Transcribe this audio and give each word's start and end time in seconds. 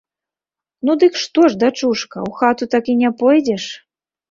Ну, 0.89 0.95
дык 1.03 1.13
што 1.25 1.45
ж, 1.51 1.59
дачушка, 1.65 2.25
у 2.31 2.35
хату 2.41 2.71
так 2.73 2.85
і 2.97 2.99
не 3.05 3.15
пойдзеш? 3.23 3.71